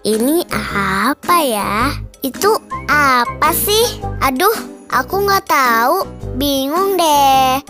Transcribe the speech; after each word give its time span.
Ini 0.00 0.48
apa 0.48 1.44
ya? 1.44 1.92
Itu 2.24 2.56
apa 2.88 3.52
sih? 3.52 4.00
Aduh, 4.24 4.56
aku 4.88 5.28
nggak 5.28 5.44
tahu. 5.44 6.08
Bingung 6.40 6.96
deh. 6.96 7.60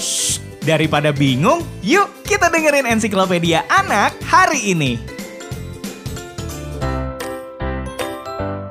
Shh, 0.00 0.40
daripada 0.64 1.12
bingung, 1.12 1.60
yuk 1.84 2.08
kita 2.24 2.48
dengerin 2.48 2.88
ensiklopedia 2.88 3.68
anak 3.68 4.16
hari 4.24 4.72
ini. 4.72 4.96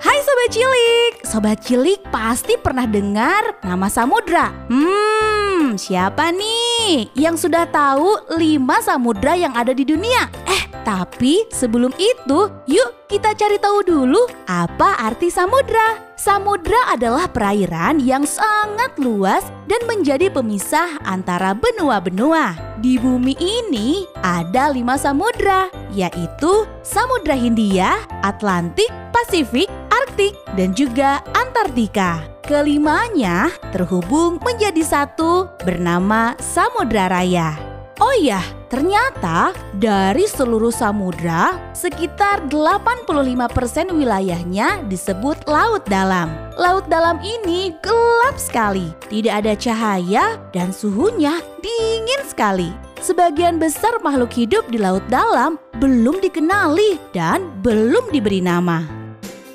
Hai 0.01 0.17
Sobat 0.25 0.49
Cilik, 0.49 1.13
Sobat 1.21 1.59
Cilik 1.61 2.01
pasti 2.09 2.57
pernah 2.57 2.89
dengar 2.89 3.61
nama 3.61 3.93
samudra. 3.93 4.49
Hmm, 4.73 5.77
siapa 5.77 6.33
nih 6.33 6.68
yang 7.13 7.35
sudah 7.35 7.67
tahu 7.69 8.35
lima 8.39 8.79
samudra 8.81 9.35
yang 9.35 9.53
ada 9.53 9.75
di 9.75 9.85
dunia? 9.85 10.29
Eh, 10.47 10.63
tapi 10.87 11.45
sebelum 11.53 11.93
itu, 11.99 12.49
yuk 12.65 12.89
kita 13.09 13.35
cari 13.37 13.57
tahu 13.61 13.85
dulu 13.85 14.21
apa 14.49 14.97
arti 15.01 15.29
samudra. 15.29 16.09
Samudra 16.19 16.91
adalah 16.91 17.31
perairan 17.31 18.03
yang 18.03 18.27
sangat 18.27 18.91
luas 18.99 19.47
dan 19.71 19.79
menjadi 19.87 20.27
pemisah 20.27 20.99
antara 21.07 21.55
benua-benua. 21.55 22.59
Di 22.83 22.99
bumi 22.99 23.39
ini 23.39 24.03
ada 24.19 24.71
lima 24.71 24.99
samudra, 24.99 25.71
yaitu 25.95 26.67
Samudra 26.83 27.39
Hindia, 27.39 28.03
Atlantik, 28.19 28.91
Pasifik, 29.15 29.71
Arktik, 29.91 30.35
dan 30.59 30.75
juga 30.75 31.23
Antartika. 31.31 32.38
Kelimanya 32.49 33.53
terhubung 33.69 34.41
menjadi 34.41 34.81
satu 34.81 35.45
bernama 35.61 36.33
Samudra 36.41 37.05
Raya. 37.05 37.53
Oh 38.01 38.09
iya, 38.17 38.41
ternyata 38.73 39.53
dari 39.77 40.25
seluruh 40.25 40.73
samudra, 40.73 41.53
sekitar 41.77 42.49
85% 42.49 43.93
wilayahnya 43.93 44.81
disebut 44.89 45.45
laut 45.45 45.85
dalam. 45.85 46.33
Laut 46.57 46.89
dalam 46.89 47.21
ini 47.21 47.69
gelap 47.85 48.41
sekali, 48.41 48.97
tidak 49.13 49.45
ada 49.45 49.53
cahaya 49.53 50.41
dan 50.49 50.73
suhunya 50.73 51.37
dingin 51.61 52.21
sekali. 52.25 52.73
Sebagian 52.97 53.61
besar 53.61 54.01
makhluk 54.01 54.33
hidup 54.33 54.65
di 54.73 54.81
laut 54.81 55.05
dalam 55.05 55.61
belum 55.77 56.17
dikenali 56.17 56.97
dan 57.13 57.45
belum 57.61 58.09
diberi 58.09 58.41
nama. 58.41 58.98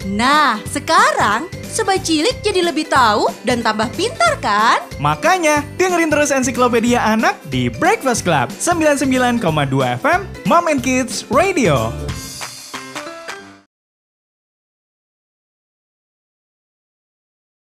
Nah, 0.05 0.60
sekarang 0.69 1.48
Sobat 1.64 2.05
Cilik 2.05 2.36
jadi 2.44 2.60
lebih 2.60 2.92
tahu 2.92 3.33
dan 3.48 3.64
tambah 3.64 3.88
pintar 3.97 4.36
kan? 4.44 4.84
Makanya, 5.00 5.64
dengerin 5.80 6.12
terus 6.12 6.28
ensiklopedia 6.28 7.00
anak 7.00 7.41
di 7.48 7.72
Breakfast 7.72 8.20
Club 8.20 8.52
99,2 8.52 9.41
FM 10.05 10.20
Mom 10.44 10.69
and 10.69 10.84
Kids 10.84 11.25
Radio. 11.32 11.88